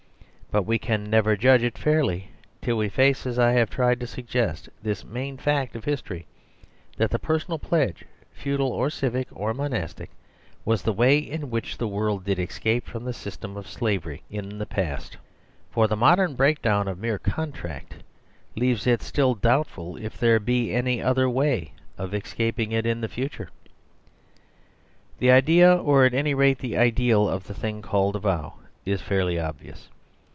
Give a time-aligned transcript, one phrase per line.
[0.53, 2.27] But we can never judge it fairly
[2.61, 6.25] till we face, as I have tried to suggest, this main fact of history;
[6.97, 8.03] that the personal pledge,
[8.33, 10.09] feudal or civic or monastic,
[10.65, 14.57] was the way in which the world did escape from the system of slavery in
[14.57, 15.15] the past.
[15.69, 18.03] For the modern break down of mere contract
[18.57, 23.07] leaves it still doubtful if there be any other way of escaping it in the
[23.07, 23.49] fu ture.
[25.19, 28.55] The idea, or at any rate the ideal, of the thing called a vow
[28.85, 29.87] is fairly obvious.